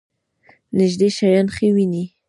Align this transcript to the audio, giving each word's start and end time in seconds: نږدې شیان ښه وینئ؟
نږدې 0.77 1.07
شیان 1.17 1.47
ښه 1.55 1.67
وینئ؟ 1.75 2.05